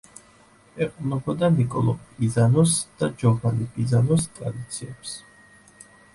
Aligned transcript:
ეყრდნობოდა 0.85 1.49
ნიკოლო 1.57 1.95
პიზანოს 2.15 2.73
და 3.03 3.11
ჯოვანი 3.21 3.69
პიზანოს 3.77 4.27
ტრადიციებს. 4.41 5.15